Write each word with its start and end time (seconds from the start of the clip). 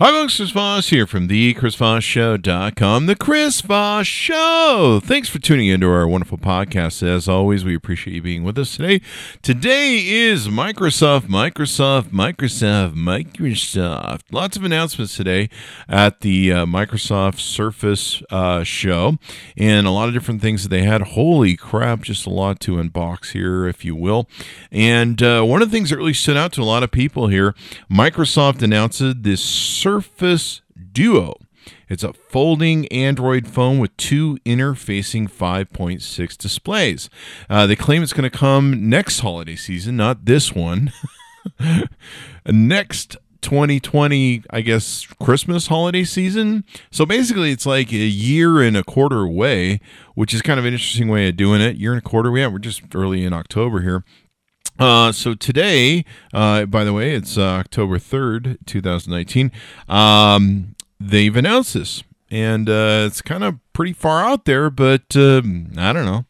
Hi, 0.00 0.12
folks. 0.12 0.36
Chris 0.36 0.50
Voss 0.50 0.90
here 0.90 1.08
from 1.08 1.26
the 1.26 1.54
ChrisVossShow.com. 1.54 3.06
The 3.06 3.16
Chris 3.16 3.60
Voss 3.62 4.06
Show. 4.06 5.00
Thanks 5.02 5.28
for 5.28 5.40
tuning 5.40 5.66
into 5.66 5.90
our 5.90 6.06
wonderful 6.06 6.38
podcast. 6.38 7.02
As 7.02 7.28
always, 7.28 7.64
we 7.64 7.74
appreciate 7.74 8.14
you 8.14 8.22
being 8.22 8.44
with 8.44 8.56
us 8.58 8.76
today. 8.76 9.00
Today 9.42 9.96
is 10.06 10.46
Microsoft, 10.46 11.22
Microsoft, 11.22 12.10
Microsoft, 12.10 12.94
Microsoft. 12.94 14.20
Lots 14.30 14.56
of 14.56 14.62
announcements 14.62 15.16
today 15.16 15.50
at 15.88 16.20
the 16.20 16.52
uh, 16.52 16.64
Microsoft 16.64 17.40
Surface 17.40 18.22
uh, 18.30 18.62
show 18.62 19.16
and 19.56 19.84
a 19.88 19.90
lot 19.90 20.06
of 20.06 20.14
different 20.14 20.40
things 20.40 20.62
that 20.62 20.68
they 20.68 20.84
had. 20.84 21.02
Holy 21.02 21.56
crap, 21.56 22.02
just 22.02 22.24
a 22.24 22.30
lot 22.30 22.60
to 22.60 22.76
unbox 22.76 23.32
here, 23.32 23.66
if 23.66 23.84
you 23.84 23.96
will. 23.96 24.28
And 24.70 25.20
uh, 25.20 25.42
one 25.42 25.60
of 25.60 25.72
the 25.72 25.76
things 25.76 25.90
that 25.90 25.96
really 25.96 26.14
stood 26.14 26.36
out 26.36 26.52
to 26.52 26.62
a 26.62 26.62
lot 26.62 26.84
of 26.84 26.92
people 26.92 27.26
here, 27.26 27.56
Microsoft 27.90 28.62
announced 28.62 29.02
this 29.24 29.42
Surface 29.88 30.60
Duo. 30.92 31.38
It's 31.88 32.04
a 32.04 32.12
folding 32.12 32.86
Android 32.88 33.48
phone 33.48 33.78
with 33.78 33.96
two 33.96 34.36
interfacing 34.44 35.32
5.6 35.32 36.36
displays. 36.36 37.08
Uh, 37.48 37.66
they 37.66 37.74
claim 37.74 38.02
it's 38.02 38.12
going 38.12 38.30
to 38.30 38.38
come 38.38 38.90
next 38.90 39.20
holiday 39.20 39.56
season, 39.56 39.96
not 39.96 40.26
this 40.26 40.54
one. 40.54 40.92
next 42.46 43.16
2020, 43.40 44.42
I 44.50 44.60
guess, 44.60 45.06
Christmas 45.22 45.68
holiday 45.68 46.04
season. 46.04 46.64
So 46.90 47.06
basically, 47.06 47.50
it's 47.50 47.64
like 47.64 47.90
a 47.90 47.96
year 47.96 48.60
and 48.60 48.76
a 48.76 48.84
quarter 48.84 49.20
away, 49.20 49.80
which 50.14 50.34
is 50.34 50.42
kind 50.42 50.60
of 50.60 50.66
an 50.66 50.74
interesting 50.74 51.08
way 51.08 51.30
of 51.30 51.36
doing 51.36 51.62
it. 51.62 51.76
Year 51.76 51.92
and 51.92 52.00
a 52.00 52.06
quarter. 52.06 52.36
Yeah, 52.36 52.48
we're 52.48 52.58
just 52.58 52.82
early 52.94 53.24
in 53.24 53.32
October 53.32 53.80
here. 53.80 54.04
Uh, 54.78 55.10
so 55.12 55.34
today, 55.34 56.04
uh, 56.32 56.64
by 56.66 56.84
the 56.84 56.92
way, 56.92 57.14
it's 57.14 57.36
uh, 57.36 57.42
October 57.42 57.98
3rd, 57.98 58.58
2019. 58.66 59.50
Um, 59.88 60.76
they've 61.00 61.34
announced 61.34 61.74
this, 61.74 62.04
and 62.30 62.68
uh, 62.68 63.04
it's 63.06 63.20
kind 63.20 63.42
of 63.42 63.58
pretty 63.72 63.92
far 63.92 64.24
out 64.24 64.44
there, 64.44 64.70
but 64.70 65.16
um, 65.16 65.72
I 65.76 65.92
don't 65.92 66.04
know. 66.04 66.26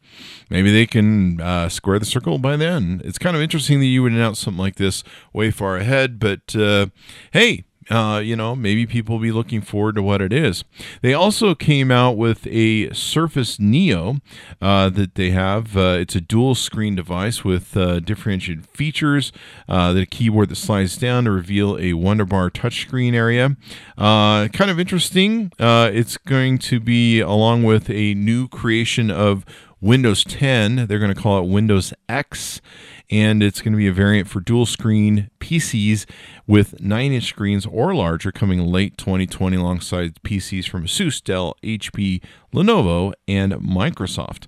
Maybe 0.49 0.71
they 0.71 0.87
can 0.87 1.39
uh, 1.39 1.69
square 1.69 1.99
the 1.99 2.05
circle 2.05 2.39
by 2.39 2.55
then. 2.55 3.01
It's 3.05 3.19
kind 3.19 3.35
of 3.35 3.41
interesting 3.41 3.79
that 3.81 3.85
you 3.85 4.01
would 4.01 4.13
announce 4.13 4.39
something 4.39 4.59
like 4.59 4.75
this 4.75 5.03
way 5.31 5.51
far 5.51 5.77
ahead, 5.77 6.19
but 6.19 6.55
uh, 6.55 6.87
hey, 7.31 7.65
uh, 7.89 8.21
you 8.23 8.35
know, 8.35 8.55
maybe 8.55 8.85
people 8.85 9.15
will 9.15 9.21
be 9.21 9.31
looking 9.31 9.61
forward 9.61 9.95
to 9.95 10.03
what 10.03 10.21
it 10.21 10.31
is. 10.31 10.63
They 11.01 11.13
also 11.13 11.55
came 11.55 11.91
out 11.91 12.17
with 12.17 12.45
a 12.47 12.93
Surface 12.93 13.59
Neo 13.59 14.17
uh, 14.61 14.89
that 14.89 15.15
they 15.15 15.31
have. 15.31 15.75
Uh, 15.75 15.97
it's 15.99 16.15
a 16.15 16.21
dual 16.21 16.55
screen 16.55 16.95
device 16.95 17.43
with 17.43 17.75
uh, 17.75 17.99
differentiated 17.99 18.67
features. 18.67 19.31
Uh, 19.67 19.93
the 19.93 20.05
keyboard 20.05 20.49
that 20.49 20.55
slides 20.55 20.97
down 20.97 21.25
to 21.25 21.31
reveal 21.31 21.77
a 21.79 21.93
Wonderbar 21.93 22.51
touchscreen 22.51 23.13
area. 23.13 23.57
Uh, 23.97 24.47
kind 24.49 24.69
of 24.69 24.79
interesting. 24.79 25.51
it's 25.59 26.17
going 26.17 26.59
to 26.59 26.79
be 26.79 27.19
along 27.19 27.63
with 27.63 27.89
a 27.89 28.13
new 28.13 28.47
creation 28.47 29.09
of 29.09 29.45
Windows 29.81 30.23
10. 30.25 30.87
They're 30.87 30.99
going 30.99 31.13
to 31.13 31.19
call 31.19 31.39
it 31.39 31.49
Windows 31.49 31.93
X 32.07 32.61
and 33.09 33.41
it's 33.41 33.61
going 33.61 33.73
to 33.73 33.77
be 33.77 33.87
a 33.87 33.93
variant 33.93 34.27
for 34.27 34.39
dual 34.39 34.65
screen 34.65 35.29
PCs 35.39 36.05
with 36.45 36.79
9 36.79 37.11
inch 37.11 37.25
screens 37.25 37.65
or 37.65 37.93
larger 37.95 38.31
coming 38.31 38.59
late 38.59 38.97
2020 38.97 39.57
alongside 39.57 40.21
PCs 40.23 40.67
from 40.67 40.85
Asus, 40.85 41.23
Dell, 41.23 41.55
HP, 41.63 42.21
Lenovo, 42.53 43.13
and 43.27 43.53
Microsoft. 43.53 44.45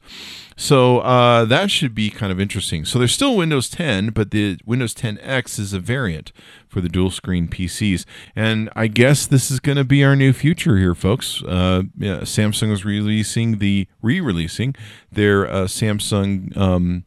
So 0.55 0.99
uh, 0.99 1.45
that 1.45 1.71
should 1.71 1.95
be 1.95 2.11
kind 2.11 2.31
of 2.31 2.39
interesting. 2.39 2.85
So 2.85 2.99
there's 2.99 3.13
still 3.13 3.35
Windows 3.35 3.67
10, 3.67 4.09
but 4.09 4.29
the 4.29 4.59
Windows 4.63 4.93
10X 4.93 5.57
is 5.57 5.73
a 5.73 5.79
variant 5.79 6.31
for 6.67 6.81
the 6.81 6.89
dual 6.89 7.09
screen 7.09 7.47
PCs. 7.47 8.05
And 8.35 8.69
I 8.75 8.85
guess 8.87 9.25
this 9.25 9.49
is 9.49 9.59
going 9.59 9.77
to 9.77 9.83
be 9.83 10.03
our 10.03 10.15
new 10.15 10.33
future 10.33 10.77
here, 10.77 10.93
folks. 10.93 11.41
Uh, 11.43 11.83
yeah, 11.97 12.19
Samsung 12.19 12.71
is 12.71 12.85
releasing 12.85 13.57
the 13.57 13.87
re 14.03 14.19
releasing 14.19 14.75
their 15.11 15.47
uh, 15.47 15.65
Samsung. 15.65 16.55
Um, 16.55 17.05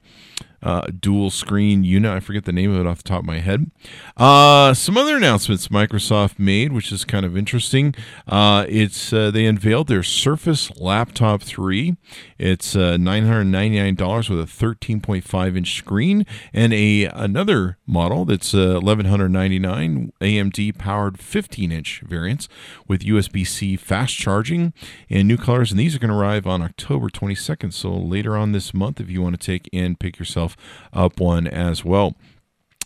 uh, 0.65 0.87
dual 0.99 1.31
screen 1.31 1.85
unit. 1.85 2.11
I 2.11 2.21
forget 2.21 2.47
the 2.47 2.53
name 2.53 2.75
of 2.75 2.81
it 2.81 2.89
off 2.89 3.03
the 3.03 3.09
top 3.09 3.21
of 3.21 3.27
my 3.27 3.39
head. 3.39 3.71
Uh, 4.17 4.73
some 4.73 4.97
other 4.97 5.17
announcements 5.17 5.69
Microsoft 5.69 6.39
made, 6.39 6.73
which 6.73 6.91
is 6.91 7.05
kind 7.05 7.27
of 7.27 7.37
interesting. 7.37 7.95
Uh, 8.27 8.65
it's 8.69 9.13
uh, 9.13 9.31
they 9.31 9.45
unveiled 9.45 9.89
their 9.89 10.03
Surface 10.03 10.75
Laptop 10.81 11.43
3. 11.43 11.97
It's 12.39 12.75
uh, 12.75 12.97
$999 12.97 14.31
with 14.31 14.41
a 14.41 14.45
13.5 14.45 15.57
inch 15.57 15.77
screen 15.77 16.25
and 16.53 16.73
a 16.73 17.05
another 17.05 17.77
model 17.87 18.25
that's 18.25 18.55
uh, 18.55 18.81
1199 18.81 20.13
AMD 20.21 20.79
powered 20.79 21.19
15 21.19 21.73
inch 21.73 22.03
variants 22.07 22.49
with 22.89 23.03
USB 23.03 23.47
C 23.47 23.77
fast 23.77 24.17
charging 24.17 24.73
and 25.11 25.29
new 25.29 25.37
colors. 25.37 25.71
And 25.71 25.79
these 25.79 25.95
are 25.95 25.99
going 25.99 26.11
to 26.11 26.17
arrive 26.17 26.47
on 26.47 26.63
October 26.63 27.09
22nd. 27.09 27.73
So 27.75 27.93
later 27.93 28.37
on 28.37 28.53
this 28.53 28.73
month, 28.73 29.01
if 29.01 29.11
you 29.11 29.21
want 29.21 29.39
to 29.39 29.47
take 29.47 29.69
and 29.73 30.01
pick 30.01 30.19
yourself 30.19 30.54
up 30.93 31.21
one 31.21 31.47
as 31.47 31.85
well. 31.85 32.15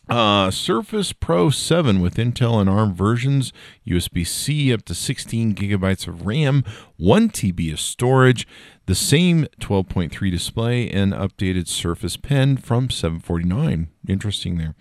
Uh, 0.08 0.50
Surface 0.50 1.12
Pro 1.12 1.50
7 1.50 2.00
with 2.00 2.16
Intel 2.16 2.60
and 2.60 2.70
ARM 2.70 2.94
versions, 2.94 3.52
USB 3.86 4.26
C 4.26 4.72
up 4.72 4.82
to 4.86 4.94
16 4.94 5.54
gigabytes 5.54 6.08
of 6.08 6.24
RAM, 6.24 6.64
1 6.96 7.28
TB 7.28 7.74
of 7.74 7.80
storage, 7.80 8.46
the 8.86 8.94
same 8.94 9.46
12.3 9.60 10.30
display, 10.30 10.88
and 10.88 11.12
updated 11.12 11.68
Surface 11.68 12.16
Pen 12.16 12.56
from 12.56 12.88
749. 12.88 13.88
Interesting 14.08 14.56
there. 14.56 14.74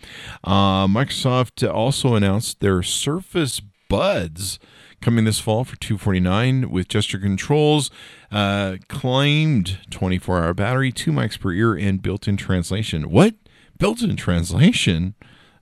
Uh, 0.46 0.88
Microsoft 0.88 1.70
also 1.70 2.16
announced 2.16 2.62
their 2.62 2.82
Surface 2.82 3.62
Buds 3.90 4.60
coming 5.02 5.26
this 5.26 5.40
fall 5.40 5.64
for 5.64 5.76
249 5.78 6.70
with 6.70 6.88
gesture 6.88 7.20
controls. 7.20 7.90
Uh, 8.32 8.78
claimed 8.88 9.80
24 9.90 10.44
hour 10.44 10.54
battery 10.54 10.92
2 10.92 11.12
mics 11.12 11.40
per 11.40 11.52
ear 11.52 11.74
and 11.76 12.02
built-in 12.02 12.38
translation. 12.38 13.10
What? 13.10 13.36
Built-in 13.78 14.16
translation 14.16 15.16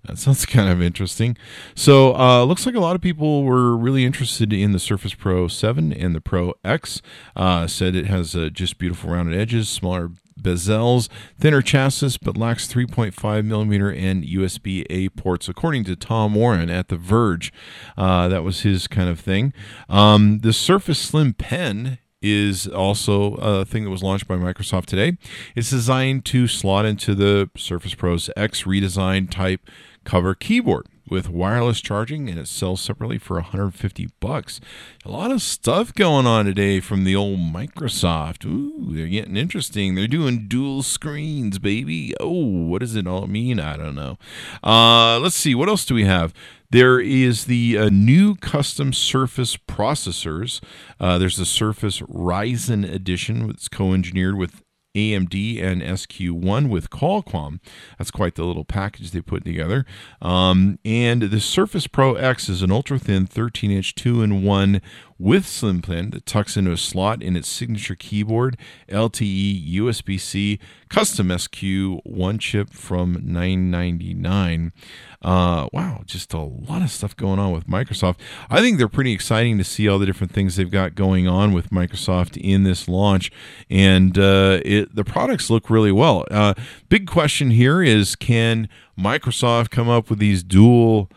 that 0.08 0.18
sounds 0.18 0.46
kind 0.46 0.70
of 0.70 0.82
interesting. 0.82 1.38
So, 1.76 2.16
uh, 2.16 2.44
looks 2.44 2.66
like 2.66 2.76
a 2.76 2.80
lot 2.80 2.96
of 2.96 3.02
people 3.02 3.44
were 3.44 3.76
really 3.76 4.06
interested 4.06 4.54
in 4.54 4.72
the 4.72 4.80
Surface 4.80 5.14
Pro 5.14 5.48
7 5.48 5.94
and 5.94 6.16
the 6.16 6.22
Pro 6.22 6.54
X. 6.64 7.02
Uh, 7.36 7.68
said 7.68 7.96
it 7.96 8.08
has 8.08 8.36
uh, 8.36 8.50
just 8.52 8.78
beautiful 8.78 9.12
rounded 9.12 9.40
edges, 9.40 9.70
smaller 9.70 10.12
bezels, 10.40 11.10
thinner 11.40 11.62
chassis, 11.62 12.18
but 12.22 12.38
lacks 12.38 12.72
3.5 12.72 13.46
millimeter 13.46 13.92
and 13.92 14.24
USB 14.24 14.86
A 14.90 15.10
ports, 15.10 15.50
according 15.50 15.84
to 15.86 15.96
Tom 15.96 16.36
Warren 16.36 16.70
at 16.70 16.90
The 16.90 16.98
Verge. 16.98 17.52
Uh, 17.98 18.28
that 18.28 18.44
was 18.44 18.62
his 18.62 18.88
kind 18.88 19.10
of 19.10 19.20
thing. 19.20 19.54
Um, 19.90 20.40
the 20.40 20.54
Surface 20.54 21.00
Slim 21.00 21.34
Pen 21.34 21.98
is 22.26 22.68
also 22.68 23.36
a 23.36 23.64
thing 23.66 23.84
that 23.84 23.90
was 23.90 24.04
launched 24.04 24.28
by 24.28 24.36
Microsoft 24.36 24.88
today. 24.88 25.18
It's 25.56 25.70
designed 25.70 26.26
to 26.26 26.48
slot 26.48 26.86
into 26.86 27.14
the 27.14 27.50
Surface 27.56 27.94
Pro's 27.94 28.30
X 28.36 28.64
redesigned 28.64 29.30
type 29.30 29.62
cover 30.04 30.36
keyboard 30.36 30.88
with 31.08 31.30
wireless 31.30 31.82
charging 31.82 32.30
and 32.30 32.40
it 32.40 32.48
sells 32.48 32.82
separately 32.82 33.18
for 33.18 33.36
150 33.36 34.10
bucks. 34.20 34.60
A 35.06 35.12
lot 35.12 35.32
of 35.32 35.42
stuff 35.42 35.94
going 35.94 36.26
on 36.26 36.46
today 36.46 36.80
from 36.80 37.04
the 37.04 37.16
old 37.16 37.40
Microsoft. 37.40 38.46
Ooh, 38.46 38.88
they're 38.94 39.08
getting 39.08 39.38
interesting. 39.38 39.96
They're 39.96 40.08
doing 40.08 40.48
dual 40.48 40.82
screens, 40.82 41.60
baby. 41.60 42.16
Oh, 42.20 42.46
what 42.46 42.80
does 42.80 42.96
it 42.96 43.08
all 43.08 43.28
mean? 43.28 43.60
I 43.60 43.78
don't 43.78 43.96
know. 43.96 44.18
Uh, 44.64 45.20
let's 45.20 45.36
see. 45.36 45.54
What 45.54 45.70
else 45.70 45.86
do 45.86 45.94
we 45.94 46.06
have? 46.06 46.34
There 46.72 47.00
is 47.00 47.46
the 47.46 47.78
uh, 47.78 47.90
new 47.90 48.36
custom 48.36 48.94
Surface 48.94 49.58
processors. 49.58 50.62
Uh, 51.00 51.18
there's 51.18 51.38
the 51.38 51.46
Surface 51.46 52.02
Ryzen 52.02 52.90
edition. 52.90 53.50
It's 53.50 53.68
co-engineered 53.68 54.36
with 54.36 54.62
AMD 54.96 55.62
and 55.62 55.82
SQ1 55.82 56.70
with 56.70 56.90
Qualcomm. 56.90 57.60
That's 57.98 58.12
quite 58.12 58.36
the 58.36 58.46
little 58.46 58.66
package 58.66 59.12
they 59.12 59.22
put 59.22 59.44
together. 59.44 59.86
Um, 60.22 60.80
and 60.86 61.24
the 61.24 61.40
Surface 61.40 61.88
Pro 61.88 62.16
X 62.16 62.50
is 62.50 62.62
an 62.62 62.72
ultra 62.72 62.98
thin 62.98 63.28
13 63.28 63.72
inch 63.72 63.94
2 63.96 64.22
in 64.24 64.44
1 64.44 64.82
with 65.18 65.48
slim 65.48 65.82
pen 65.82 66.10
that 66.10 66.26
tucks 66.26 66.58
into 66.58 66.72
a 66.72 66.78
slot 66.78 67.24
in 67.24 67.38
its 67.38 67.48
signature 67.48 67.96
keyboard, 67.96 68.58
LTE, 68.90 69.74
USB 69.76 70.20
C, 70.20 70.60
custom 70.90 71.30
SQ1 71.30 72.40
chip 72.40 72.70
from 72.72 73.14
999. 73.24 74.74
Uh, 75.22 75.68
wow, 75.72 76.02
just 76.06 76.34
a 76.34 76.40
lot 76.40 76.82
of 76.82 76.92
stuff 76.92 77.16
going 77.16 77.40
on 77.40 77.52
with 77.52 77.66
Microsoft. 77.66 78.18
I 78.50 78.60
think 78.60 78.78
they're 78.78 78.88
pretty 78.88 79.14
exciting 79.14 79.58
to 79.58 79.64
see 79.64 79.88
all 79.88 79.98
the 79.98 80.06
different 80.06 80.34
things 80.34 80.56
they've 80.56 80.70
got 80.70 80.96
going 80.96 81.28
on 81.28 81.54
with 81.54 81.70
Microsoft 81.70 82.38
in 82.38 82.64
this 82.64 82.88
launch, 82.88 83.32
and 83.70 84.18
uh, 84.20 84.60
it, 84.66 84.96
the 84.96 85.06
products 85.06 85.50
look 85.50 85.70
really 85.70 85.92
well. 85.92 86.26
Uh, 86.30 86.54
big 86.90 87.08
question 87.08 87.52
here 87.52 87.82
is 87.82 88.16
can 88.16 88.68
Microsoft 89.00 89.72
come 89.72 89.90
up 89.90 90.10
with 90.10 90.20
these 90.20 90.44
dual 90.44 91.10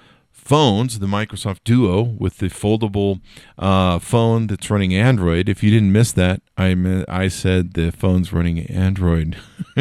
phones, 0.49 0.99
the 0.99 1.07
Microsoft 1.07 1.59
Duo 1.63 2.01
with 2.03 2.39
the 2.39 2.47
foldable 2.47 3.21
uh, 3.59 3.99
phone 3.99 4.47
that's 4.47 4.71
running 4.71 4.95
Android. 4.95 5.47
If 5.47 5.63
you 5.63 5.71
didn't 5.71 5.93
miss 5.93 6.11
that, 6.13 6.41
I 6.57 7.05
I 7.07 7.29
said 7.29 7.75
the 7.75 7.93
phone's 7.93 8.33
running 8.33 8.61
Android. 8.61 9.37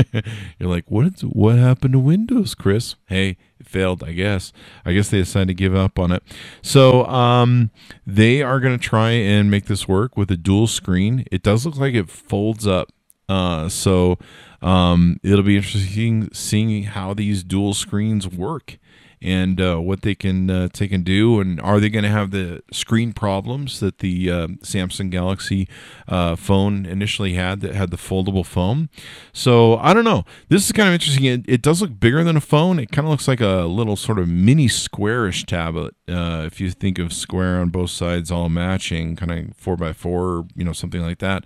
You're 0.59 0.69
like, 0.69 0.91
what? 0.91 1.21
What 1.21 1.57
happened 1.57 1.93
to 1.93 1.99
Windows, 1.99 2.53
Chris? 2.53 2.95
Hey, 3.05 3.37
it 3.61 3.65
failed. 3.65 4.03
I 4.03 4.11
guess. 4.11 4.51
I 4.85 4.91
guess 4.91 5.09
they 5.09 5.19
decided 5.19 5.47
to 5.47 5.53
give 5.53 5.73
up 5.73 5.97
on 5.97 6.11
it. 6.11 6.21
So 6.61 7.05
um, 7.05 7.71
they 8.05 8.41
are 8.41 8.59
going 8.59 8.77
to 8.77 8.83
try 8.83 9.11
and 9.11 9.49
make 9.49 9.67
this 9.67 9.87
work 9.87 10.17
with 10.17 10.29
a 10.31 10.37
dual 10.37 10.67
screen. 10.67 11.23
It 11.31 11.43
does 11.43 11.65
look 11.65 11.77
like 11.77 11.93
it 11.93 12.09
folds 12.09 12.67
up. 12.67 12.91
Uh, 13.29 13.69
so 13.69 14.17
um, 14.61 15.17
it'll 15.23 15.43
be 15.43 15.55
interesting 15.55 16.29
seeing 16.33 16.83
how 16.83 17.13
these 17.13 17.41
dual 17.43 17.73
screens 17.73 18.27
work 18.27 18.79
and 19.21 19.59
uh, 19.59 19.77
what 19.77 20.01
they 20.01 20.15
can 20.15 20.49
uh, 20.49 20.67
take 20.71 20.91
and 20.91 21.03
do, 21.03 21.39
and 21.39 21.59
are 21.61 21.79
they 21.79 21.89
going 21.89 22.03
to 22.03 22.09
have 22.09 22.31
the 22.31 22.61
screen 22.71 23.13
problems 23.13 23.79
that 23.79 23.99
the 23.99 24.29
uh, 24.29 24.47
Samsung 24.63 25.09
Galaxy 25.09 25.67
uh, 26.07 26.35
phone 26.35 26.85
initially 26.85 27.33
had 27.33 27.61
that 27.61 27.73
had 27.73 27.89
the 27.89 27.97
foldable 27.97 28.45
phone? 28.45 28.89
So 29.33 29.77
I 29.77 29.93
don't 29.93 30.03
know. 30.03 30.23
This 30.49 30.65
is 30.65 30.71
kind 30.71 30.87
of 30.87 30.93
interesting. 30.93 31.25
It, 31.25 31.45
it 31.47 31.61
does 31.61 31.81
look 31.81 31.99
bigger 31.99 32.23
than 32.23 32.37
a 32.37 32.41
phone. 32.41 32.79
It 32.79 32.91
kind 32.91 33.07
of 33.07 33.11
looks 33.11 33.27
like 33.27 33.41
a 33.41 33.65
little 33.65 33.95
sort 33.95 34.19
of 34.19 34.27
mini 34.27 34.67
squarish 34.67 35.45
tablet. 35.45 35.95
Uh, 36.07 36.43
if 36.45 36.61
you 36.61 36.69
think 36.71 36.99
of 36.99 37.11
square 37.11 37.59
on 37.59 37.69
both 37.69 37.89
sides, 37.89 38.31
all 38.31 38.49
matching, 38.49 39.15
kind 39.15 39.31
of 39.31 39.55
four 39.57 39.75
by 39.75 39.93
four, 39.93 40.45
you 40.55 40.63
know, 40.63 40.73
something 40.73 41.01
like 41.01 41.19
that. 41.19 41.43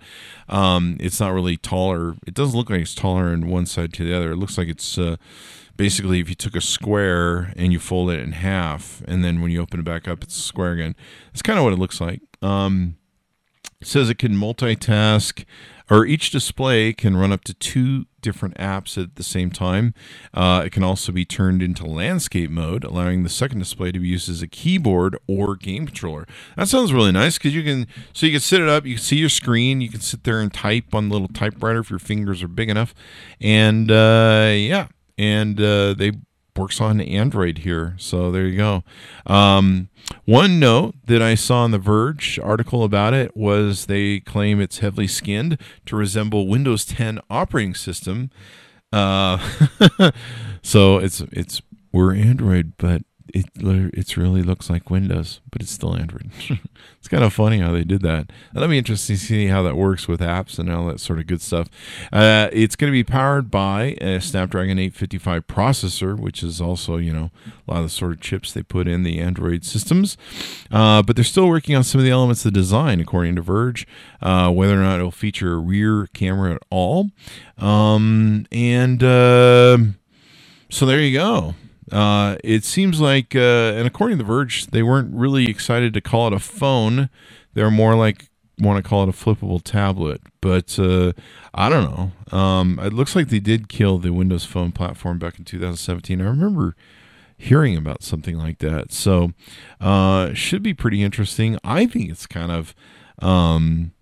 Um, 0.48 0.96
it's 1.00 1.20
not 1.20 1.32
really 1.32 1.56
taller. 1.56 2.16
It 2.26 2.34
doesn't 2.34 2.56
look 2.56 2.70
like 2.70 2.82
it's 2.82 2.94
taller 2.94 3.32
in 3.32 3.48
one 3.48 3.66
side 3.66 3.92
to 3.94 4.04
the 4.04 4.14
other. 4.14 4.32
It 4.32 4.36
looks 4.36 4.58
like 4.58 4.68
it's 4.68 4.98
uh, 4.98 5.16
basically 5.82 6.20
if 6.20 6.28
you 6.28 6.34
took 6.36 6.54
a 6.54 6.60
square 6.60 7.52
and 7.56 7.72
you 7.72 7.80
fold 7.80 8.08
it 8.08 8.20
in 8.20 8.30
half 8.30 9.02
and 9.08 9.24
then 9.24 9.42
when 9.42 9.50
you 9.50 9.60
open 9.60 9.80
it 9.80 9.84
back 9.84 10.06
up 10.06 10.22
it's 10.22 10.36
a 10.36 10.40
square 10.40 10.70
again. 10.70 10.94
That's 11.32 11.42
kind 11.42 11.58
of 11.58 11.64
what 11.64 11.72
it 11.72 11.78
looks 11.80 12.00
like. 12.00 12.20
Um, 12.40 12.98
it 13.80 13.88
says 13.88 14.08
it 14.08 14.16
can 14.16 14.34
multitask 14.34 15.44
or 15.90 16.06
each 16.06 16.30
display 16.30 16.92
can 16.92 17.16
run 17.16 17.32
up 17.32 17.42
to 17.42 17.54
two 17.54 18.06
different 18.20 18.56
apps 18.58 18.96
at 18.96 19.16
the 19.16 19.24
same 19.24 19.50
time. 19.50 19.92
Uh, 20.32 20.62
it 20.64 20.70
can 20.70 20.84
also 20.84 21.10
be 21.10 21.24
turned 21.24 21.60
into 21.60 21.84
landscape 21.84 22.48
mode 22.48 22.84
allowing 22.84 23.24
the 23.24 23.28
second 23.28 23.58
display 23.58 23.90
to 23.90 23.98
be 23.98 24.06
used 24.06 24.28
as 24.28 24.40
a 24.40 24.46
keyboard 24.46 25.18
or 25.26 25.56
game 25.56 25.86
controller. 25.86 26.28
That 26.56 26.68
sounds 26.68 26.92
really 26.92 27.10
nice 27.10 27.38
because 27.38 27.56
you 27.56 27.64
can 27.64 27.88
so 28.12 28.26
you 28.26 28.30
can 28.30 28.40
sit 28.40 28.60
it 28.60 28.68
up 28.68 28.86
you 28.86 28.94
can 28.94 29.02
see 29.02 29.16
your 29.16 29.28
screen 29.28 29.80
you 29.80 29.88
can 29.88 30.00
sit 30.00 30.22
there 30.22 30.38
and 30.38 30.54
type 30.54 30.94
on 30.94 31.08
the 31.08 31.12
little 31.14 31.26
typewriter 31.26 31.80
if 31.80 31.90
your 31.90 31.98
fingers 31.98 32.40
are 32.40 32.46
big 32.46 32.70
enough. 32.70 32.94
And 33.40 33.90
uh, 33.90 34.52
yeah 34.54 34.86
and 35.16 35.60
uh, 35.60 35.94
they 35.94 36.12
works 36.56 36.80
on 36.80 37.00
Android 37.00 37.58
here. 37.58 37.94
So 37.98 38.30
there 38.30 38.46
you 38.46 38.56
go. 38.56 38.84
Um, 39.26 39.88
one 40.24 40.60
note 40.60 40.94
that 41.06 41.22
I 41.22 41.34
saw 41.34 41.62
on 41.62 41.70
the 41.70 41.78
Verge 41.78 42.38
article 42.38 42.84
about 42.84 43.14
it 43.14 43.36
was 43.36 43.86
they 43.86 44.20
claim 44.20 44.60
it's 44.60 44.78
heavily 44.78 45.06
skinned 45.06 45.58
to 45.86 45.96
resemble 45.96 46.48
Windows 46.48 46.84
10 46.84 47.20
operating 47.30 47.74
system. 47.74 48.30
Uh, 48.92 49.38
so 50.62 50.98
it's 50.98 51.20
it's 51.32 51.62
we're 51.92 52.14
Android, 52.14 52.74
but 52.76 53.02
it 53.28 53.46
it 53.56 54.16
really 54.16 54.42
looks 54.42 54.68
like 54.68 54.90
Windows, 54.90 55.40
but 55.50 55.62
it's 55.62 55.70
still 55.70 55.96
Android. 55.96 56.30
it's 56.98 57.08
kind 57.08 57.24
of 57.24 57.32
funny 57.32 57.58
how 57.58 57.72
they 57.72 57.84
did 57.84 58.02
that. 58.02 58.30
That'll 58.52 58.68
be 58.68 58.78
interesting 58.78 59.16
to 59.16 59.22
see 59.22 59.46
how 59.46 59.62
that 59.62 59.76
works 59.76 60.08
with 60.08 60.20
apps 60.20 60.58
and 60.58 60.70
all 60.70 60.86
that 60.86 61.00
sort 61.00 61.18
of 61.18 61.26
good 61.26 61.40
stuff. 61.40 61.68
Uh, 62.12 62.48
it's 62.52 62.76
going 62.76 62.90
to 62.90 62.92
be 62.92 63.04
powered 63.04 63.50
by 63.50 63.96
a 64.00 64.20
Snapdragon 64.20 64.78
855 64.78 65.46
processor, 65.46 66.18
which 66.18 66.42
is 66.42 66.60
also 66.60 66.96
you 66.96 67.12
know 67.12 67.30
a 67.66 67.72
lot 67.72 67.78
of 67.78 67.84
the 67.84 67.90
sort 67.90 68.12
of 68.12 68.20
chips 68.20 68.52
they 68.52 68.62
put 68.62 68.88
in 68.88 69.02
the 69.02 69.20
Android 69.20 69.64
systems. 69.64 70.16
Uh, 70.70 71.02
but 71.02 71.16
they're 71.16 71.24
still 71.24 71.48
working 71.48 71.74
on 71.74 71.84
some 71.84 72.00
of 72.00 72.04
the 72.04 72.10
elements 72.10 72.44
of 72.44 72.52
the 72.52 72.58
design, 72.58 73.00
according 73.00 73.36
to 73.36 73.42
Verge. 73.42 73.86
Uh, 74.20 74.50
whether 74.50 74.74
or 74.74 74.82
not 74.82 74.96
it'll 74.98 75.10
feature 75.10 75.54
a 75.54 75.58
rear 75.58 76.06
camera 76.14 76.54
at 76.54 76.62
all, 76.70 77.10
um, 77.58 78.46
and 78.52 79.02
uh, 79.02 79.78
so 80.68 80.86
there 80.86 81.00
you 81.00 81.18
go. 81.18 81.54
Uh, 81.92 82.36
it 82.42 82.64
seems 82.64 83.00
like, 83.00 83.36
uh, 83.36 83.74
and 83.76 83.86
according 83.86 84.18
to 84.18 84.24
The 84.24 84.26
Verge, 84.26 84.66
they 84.68 84.82
weren't 84.82 85.14
really 85.14 85.48
excited 85.48 85.92
to 85.94 86.00
call 86.00 86.26
it 86.28 86.32
a 86.32 86.38
phone. 86.38 87.10
They're 87.54 87.70
more 87.70 87.94
like 87.94 88.30
want 88.58 88.82
to 88.82 88.88
call 88.88 89.02
it 89.02 89.08
a 89.08 89.12
flippable 89.12 89.60
tablet. 89.62 90.20
But 90.40 90.78
uh, 90.78 91.12
I 91.54 91.68
don't 91.68 91.84
know. 91.84 92.36
Um, 92.36 92.78
it 92.82 92.92
looks 92.92 93.14
like 93.14 93.28
they 93.28 93.40
did 93.40 93.68
kill 93.68 93.98
the 93.98 94.12
Windows 94.12 94.44
Phone 94.44 94.72
platform 94.72 95.18
back 95.18 95.38
in 95.38 95.44
2017. 95.44 96.20
I 96.20 96.24
remember 96.24 96.76
hearing 97.36 97.76
about 97.76 98.02
something 98.02 98.38
like 98.38 98.58
that. 98.58 98.92
So 98.92 99.32
uh, 99.80 100.32
should 100.32 100.62
be 100.62 100.74
pretty 100.74 101.02
interesting. 101.02 101.58
I 101.64 101.86
think 101.86 102.10
it's 102.10 102.26
kind 102.26 102.50
of. 102.50 102.74
Um, 103.18 103.92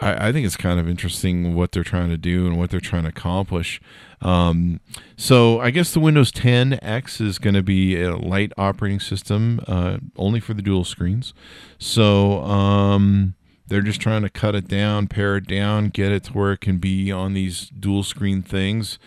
I, 0.00 0.28
I, 0.28 0.32
think 0.32 0.46
it's 0.46 0.56
kind 0.56 0.78
of 0.80 0.88
interesting 0.88 1.54
what 1.54 1.72
they're 1.72 1.84
trying 1.84 2.10
to 2.10 2.16
do 2.16 2.46
and 2.46 2.58
what 2.58 2.70
they're 2.70 2.80
trying 2.80 3.04
to 3.04 3.08
accomplish. 3.08 3.80
Um, 4.20 4.80
so 5.16 5.60
I 5.60 5.70
guess 5.70 5.92
the 5.92 6.00
Windows 6.00 6.32
10 6.32 6.78
X 6.82 7.20
is 7.20 7.38
going 7.38 7.54
to 7.54 7.62
be 7.62 8.00
a 8.00 8.16
light 8.16 8.52
operating 8.56 9.00
system, 9.00 9.60
uh, 9.66 9.98
only 10.16 10.40
for 10.40 10.54
the 10.54 10.62
dual 10.62 10.84
screens. 10.84 11.34
So 11.78 12.42
um, 12.42 13.34
they're 13.68 13.82
just 13.82 14.00
trying 14.00 14.22
to 14.22 14.30
cut 14.30 14.54
it 14.54 14.68
down, 14.68 15.08
pare 15.08 15.36
it 15.36 15.46
down, 15.46 15.88
get 15.88 16.12
it 16.12 16.24
to 16.24 16.32
where 16.32 16.52
it 16.52 16.60
can 16.60 16.78
be 16.78 17.12
on 17.12 17.34
these 17.34 17.70
dual 17.70 18.02
screen 18.02 18.42
things. 18.42 18.98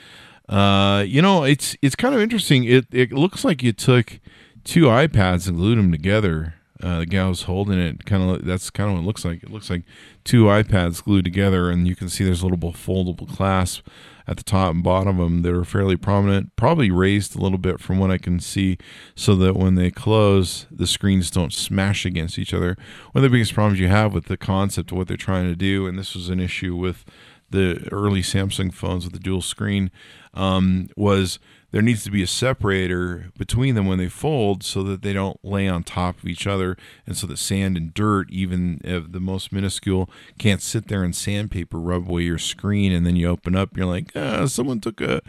Uh, 0.48 1.04
you 1.08 1.22
know, 1.22 1.44
it's 1.44 1.76
it's 1.82 1.96
kind 1.96 2.14
of 2.14 2.22
interesting. 2.22 2.66
It 2.66 2.86
it 2.92 3.12
looks 3.12 3.46
like 3.46 3.64
you 3.64 3.72
took 3.72 4.20
two 4.64 4.84
iPads 4.84 5.48
and 5.48 5.58
glued 5.58 5.78
them 5.78 5.92
together. 5.92 6.56
Uh, 6.82 7.00
the 7.00 7.06
guy 7.06 7.28
was 7.28 7.44
holding 7.44 7.80
it. 7.80 8.06
Kind 8.06 8.24
of 8.24 8.46
that's 8.46 8.70
kind 8.70 8.90
of 8.90 8.96
what 8.96 9.04
it 9.04 9.08
looks 9.08 9.26
like. 9.26 9.44
It 9.44 9.52
looks 9.52 9.70
like 9.70 9.84
two 10.24 10.46
iPads 10.46 11.04
glued 11.04 11.26
together, 11.26 11.70
and 11.70 11.88
you 11.88 11.96
can 11.96 12.10
see 12.10 12.24
there's 12.24 12.42
a 12.42 12.48
little 12.48 12.72
foldable 12.74 13.28
clasp 13.28 13.86
at 14.28 14.38
the 14.38 14.44
top 14.44 14.72
and 14.72 14.84
bottom 14.84 15.20
of 15.20 15.30
them 15.30 15.42
that 15.42 15.54
are 15.54 15.66
fairly 15.66 15.98
prominent, 15.98 16.56
probably 16.56 16.92
raised 16.92 17.36
a 17.36 17.42
little 17.42 17.58
bit 17.58 17.80
from 17.80 18.00
what 18.00 18.12
I 18.12 18.18
can 18.18 18.40
see, 18.40 18.78
so 19.16 19.36
that 19.36 19.56
when 19.56 19.76
they 19.76 19.92
close, 19.92 20.68
the 20.72 20.88
screens 20.88 21.32
don't 21.32 21.54
smash 21.54 22.06
against 22.06 22.38
each 22.40 22.54
other. 22.54 22.78
One 23.12 23.24
of 23.24 23.30
the 23.30 23.36
biggest 23.36 23.54
problems 23.54 23.80
you 23.80 23.88
have 23.88 24.14
with 24.14 24.26
the 24.26 24.38
concept 24.38 24.92
of 24.92 24.98
what 24.98 25.08
they're 25.08 25.18
trying 25.18 25.50
to 25.50 25.56
do, 25.56 25.88
and 25.88 25.98
this 25.98 26.16
was 26.16 26.30
an 26.30 26.40
issue 26.40 26.76
with 26.76 27.04
the 27.50 27.88
early 27.92 28.22
Samsung 28.22 28.74
phones 28.74 29.04
with 29.04 29.14
the 29.14 29.20
dual 29.20 29.42
screen, 29.42 29.92
um, 30.34 30.90
was 30.96 31.40
there 31.72 31.82
needs 31.82 32.04
to 32.04 32.12
be 32.12 32.22
a 32.22 32.28
separator 32.28 33.32
between 33.38 33.76
them 33.76 33.88
when 33.88 33.98
they 33.98 34.10
fold 34.10 34.64
so 34.64 34.84
that 34.84 35.02
they 35.02 35.14
don't 35.14 35.44
lay 35.44 35.68
on 35.68 35.84
top 35.84 36.20
of 36.20 36.26
each 36.26 36.46
other 36.46 36.78
and 37.06 37.18
so 37.18 37.26
that 37.28 37.38
sand 37.38 37.78
and 37.78 37.94
dirt 37.94 38.30
even 38.30 38.80
if 38.84 39.12
the 39.12 39.20
most 39.20 39.52
minuscule 39.52 40.10
can't 40.38 40.62
sit 40.62 40.88
there 40.88 41.04
and 41.04 41.16
sandpaper 41.16 41.80
rub 41.80 42.10
away 42.10 42.24
your 42.24 42.38
screen. 42.38 42.92
And 42.92 43.06
then 43.06 43.16
you 43.16 43.28
open 43.28 43.56
up 43.56 43.76
you're 43.76 43.86
like 43.86 44.12
ah, 44.16 44.46
someone 44.46 44.80
took 44.80 45.02
a 45.02 45.22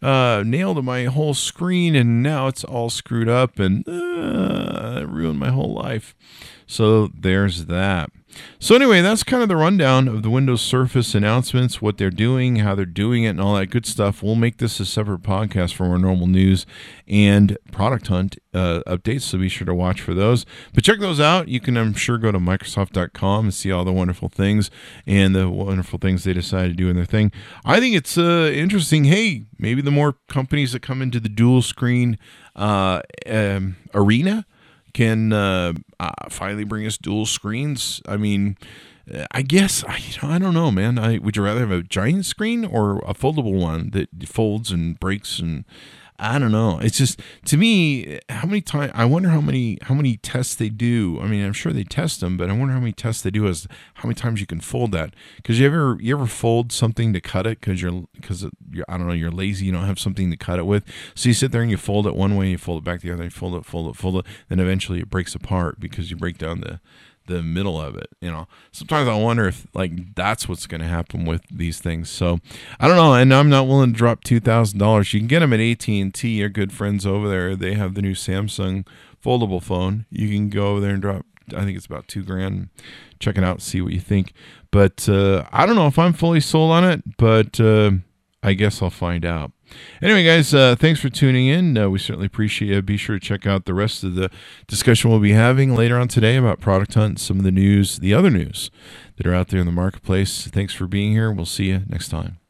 uh, 0.00 0.42
nail 0.44 0.74
to 0.74 0.82
my 0.82 1.04
whole 1.04 1.34
screen 1.34 1.94
and 1.94 2.22
now 2.22 2.48
it's 2.48 2.64
all 2.64 2.90
screwed 2.90 3.28
up 3.28 3.60
and 3.60 3.88
uh, 3.88 5.04
ruined 5.06 5.38
my 5.38 5.50
whole 5.50 5.72
life. 5.72 6.16
So 6.66 7.06
there's 7.08 7.66
that 7.66 8.10
so 8.58 8.74
anyway, 8.74 9.00
that's 9.00 9.22
kind 9.22 9.42
of 9.42 9.48
the 9.48 9.56
rundown 9.56 10.08
of 10.08 10.22
the 10.22 10.30
Windows 10.30 10.62
Surface 10.62 11.14
announcements, 11.14 11.82
what 11.82 11.98
they're 11.98 12.10
doing, 12.10 12.56
how 12.56 12.74
they're 12.74 12.86
doing 12.86 13.24
it, 13.24 13.30
and 13.30 13.40
all 13.40 13.54
that 13.56 13.66
good 13.66 13.86
stuff. 13.86 14.22
We'll 14.22 14.34
make 14.34 14.58
this 14.58 14.78
a 14.80 14.86
separate 14.86 15.22
podcast 15.22 15.74
from 15.74 15.90
our 15.90 15.98
normal 15.98 16.26
news 16.26 16.64
and 17.08 17.58
product 17.72 18.06
hunt 18.08 18.38
uh, 18.54 18.82
updates, 18.86 19.22
so 19.22 19.38
be 19.38 19.48
sure 19.48 19.66
to 19.66 19.74
watch 19.74 20.00
for 20.00 20.14
those. 20.14 20.46
But 20.74 20.84
check 20.84 21.00
those 21.00 21.20
out. 21.20 21.48
You 21.48 21.60
can, 21.60 21.76
I'm 21.76 21.94
sure, 21.94 22.18
go 22.18 22.32
to 22.32 22.38
Microsoft.com 22.38 23.46
and 23.46 23.54
see 23.54 23.72
all 23.72 23.84
the 23.84 23.92
wonderful 23.92 24.28
things 24.28 24.70
and 25.06 25.34
the 25.34 25.48
wonderful 25.48 25.98
things 25.98 26.24
they 26.24 26.32
decide 26.32 26.68
to 26.68 26.74
do 26.74 26.88
in 26.88 26.96
their 26.96 27.04
thing. 27.04 27.32
I 27.64 27.80
think 27.80 27.96
it's 27.96 28.16
uh, 28.16 28.50
interesting. 28.54 29.04
Hey, 29.04 29.46
maybe 29.58 29.82
the 29.82 29.90
more 29.90 30.16
companies 30.28 30.72
that 30.72 30.82
come 30.82 31.02
into 31.02 31.20
the 31.20 31.28
dual 31.28 31.62
screen 31.62 32.18
uh, 32.54 33.02
um, 33.26 33.76
arena 33.94 34.46
can 34.92 35.32
uh, 35.32 35.72
uh, 36.00 36.10
finally 36.28 36.64
bring 36.64 36.86
us 36.86 36.98
dual 36.98 37.26
screens. 37.26 38.00
I 38.06 38.16
mean, 38.16 38.56
I 39.32 39.42
guess 39.42 39.84
I, 39.84 39.96
you 39.96 40.14
know, 40.22 40.34
I 40.34 40.38
don't 40.38 40.54
know, 40.54 40.70
man. 40.70 40.98
I 40.98 41.18
would 41.18 41.36
you 41.36 41.42
rather 41.42 41.60
have 41.60 41.70
a 41.70 41.82
giant 41.82 42.26
screen 42.26 42.64
or 42.64 42.98
a 42.98 43.14
foldable 43.14 43.58
one 43.58 43.90
that 43.90 44.28
folds 44.28 44.70
and 44.70 44.98
breaks 44.98 45.38
and 45.38 45.64
I 46.22 46.38
don't 46.38 46.52
know. 46.52 46.78
It's 46.80 46.96
just 46.96 47.20
to 47.46 47.56
me, 47.56 48.20
how 48.28 48.46
many 48.46 48.60
times? 48.60 48.92
I 48.94 49.04
wonder 49.04 49.28
how 49.28 49.40
many 49.40 49.78
how 49.82 49.94
many 49.94 50.18
tests 50.18 50.54
they 50.54 50.68
do. 50.68 51.18
I 51.20 51.26
mean, 51.26 51.44
I'm 51.44 51.52
sure 51.52 51.72
they 51.72 51.82
test 51.82 52.20
them, 52.20 52.36
but 52.36 52.48
I 52.48 52.52
wonder 52.52 52.74
how 52.74 52.78
many 52.78 52.92
tests 52.92 53.22
they 53.22 53.32
do 53.32 53.48
as 53.48 53.66
how 53.94 54.06
many 54.06 54.14
times 54.14 54.40
you 54.40 54.46
can 54.46 54.60
fold 54.60 54.92
that. 54.92 55.14
Because 55.36 55.58
you 55.58 55.66
ever 55.66 55.98
you 56.00 56.14
ever 56.14 56.28
fold 56.28 56.70
something 56.70 57.12
to 57.12 57.20
cut 57.20 57.48
it 57.48 57.58
because 57.58 57.82
you're 57.82 58.04
because 58.12 58.46
you're 58.70 58.84
I 58.88 58.98
don't 58.98 59.08
know 59.08 59.12
you're 59.12 59.32
lazy. 59.32 59.66
You 59.66 59.72
don't 59.72 59.84
have 59.84 59.98
something 59.98 60.30
to 60.30 60.36
cut 60.36 60.60
it 60.60 60.66
with, 60.66 60.84
so 61.16 61.28
you 61.28 61.34
sit 61.34 61.50
there 61.50 61.62
and 61.62 61.72
you 61.72 61.76
fold 61.76 62.06
it 62.06 62.14
one 62.14 62.36
way, 62.36 62.50
you 62.50 62.58
fold 62.58 62.82
it 62.82 62.84
back 62.84 63.00
the 63.00 63.10
other, 63.10 63.24
you 63.24 63.30
fold 63.30 63.56
it, 63.56 63.66
fold 63.66 63.92
it, 63.92 63.98
fold 63.98 64.18
it, 64.18 64.26
then 64.48 64.60
eventually 64.60 65.00
it 65.00 65.10
breaks 65.10 65.34
apart 65.34 65.80
because 65.80 66.12
you 66.12 66.16
break 66.16 66.38
down 66.38 66.60
the 66.60 66.78
the 67.26 67.42
middle 67.42 67.80
of 67.80 67.96
it. 67.96 68.08
You 68.20 68.30
know, 68.30 68.48
sometimes 68.72 69.08
I 69.08 69.16
wonder 69.16 69.46
if 69.46 69.66
like 69.74 70.14
that's 70.14 70.48
what's 70.48 70.66
going 70.66 70.80
to 70.80 70.86
happen 70.86 71.24
with 71.24 71.42
these 71.50 71.80
things. 71.80 72.10
So 72.10 72.38
I 72.80 72.88
don't 72.88 72.96
know, 72.96 73.14
and 73.14 73.32
I'm 73.32 73.48
not 73.48 73.66
willing 73.66 73.92
to 73.92 73.98
drop 73.98 74.24
two 74.24 74.40
thousand 74.40 74.78
dollars. 74.78 75.12
You 75.12 75.20
can 75.20 75.28
get 75.28 75.40
them 75.40 75.52
at 75.52 75.60
AT 75.60 75.88
and 75.88 76.12
T. 76.12 76.38
Your 76.38 76.48
good 76.48 76.72
friends 76.72 77.06
over 77.06 77.28
there. 77.28 77.56
They 77.56 77.74
have 77.74 77.94
the 77.94 78.02
new 78.02 78.14
Samsung 78.14 78.86
foldable 79.24 79.62
phone. 79.62 80.06
You 80.10 80.28
can 80.28 80.48
go 80.48 80.68
over 80.68 80.80
there 80.80 80.92
and 80.92 81.02
drop. 81.02 81.24
I 81.54 81.64
think 81.64 81.76
it's 81.76 81.86
about 81.86 82.08
two 82.08 82.22
grand. 82.22 82.68
Check 83.18 83.36
it 83.36 83.44
out, 83.44 83.62
see 83.62 83.80
what 83.80 83.92
you 83.92 84.00
think. 84.00 84.32
But 84.70 85.08
uh, 85.08 85.44
I 85.52 85.66
don't 85.66 85.76
know 85.76 85.86
if 85.86 85.98
I'm 85.98 86.12
fully 86.12 86.40
sold 86.40 86.72
on 86.72 86.84
it, 86.84 87.02
but 87.18 87.60
uh, 87.60 87.92
I 88.42 88.54
guess 88.54 88.82
I'll 88.82 88.90
find 88.90 89.24
out. 89.24 89.52
Anyway, 90.02 90.24
guys, 90.24 90.52
uh, 90.52 90.74
thanks 90.76 91.00
for 91.00 91.08
tuning 91.08 91.46
in. 91.46 91.78
Uh, 91.78 91.88
we 91.88 91.98
certainly 91.98 92.26
appreciate 92.26 92.76
it. 92.76 92.84
Be 92.84 92.96
sure 92.96 93.18
to 93.18 93.24
check 93.24 93.46
out 93.46 93.64
the 93.64 93.74
rest 93.74 94.02
of 94.04 94.16
the 94.16 94.30
discussion 94.66 95.10
we'll 95.10 95.20
be 95.20 95.32
having 95.32 95.74
later 95.74 95.96
on 95.98 96.08
today 96.08 96.36
about 96.36 96.60
Product 96.60 96.92
Hunt, 96.94 97.20
some 97.20 97.38
of 97.38 97.44
the 97.44 97.52
news, 97.52 97.98
the 97.98 98.12
other 98.12 98.30
news 98.30 98.70
that 99.16 99.26
are 99.26 99.34
out 99.34 99.48
there 99.48 99.60
in 99.60 99.66
the 99.66 99.72
marketplace. 99.72 100.48
Thanks 100.48 100.74
for 100.74 100.86
being 100.86 101.12
here. 101.12 101.30
We'll 101.30 101.46
see 101.46 101.66
you 101.66 101.82
next 101.88 102.08
time. 102.08 102.41